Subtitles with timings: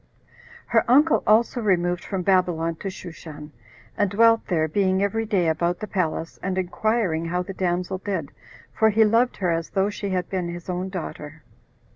[0.65, 3.51] Her uncle also removed from Babylon to Shushan,
[3.95, 8.31] and dwelt there, being every day about the palace, and inquiring how the damsel did,
[8.73, 11.43] for he loved her as though she had been his own daughter.